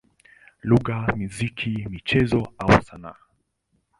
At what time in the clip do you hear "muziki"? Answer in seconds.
1.17-1.71